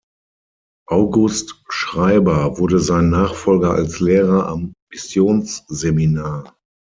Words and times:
August 0.89 1.61
Schreiber 1.69 2.57
wurde 2.57 2.79
sein 2.79 3.11
Nachfolger 3.11 3.75
als 3.75 3.99
Lehrer 3.99 4.47
am 4.47 4.73
Missionsseminar. 4.91 6.55